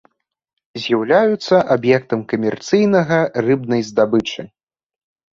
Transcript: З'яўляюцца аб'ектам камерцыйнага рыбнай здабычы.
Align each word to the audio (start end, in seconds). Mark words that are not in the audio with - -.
З'яўляюцца 0.83 1.59
аб'ектам 1.75 2.23
камерцыйнага 2.33 3.19
рыбнай 3.49 3.81
здабычы. 3.91 4.41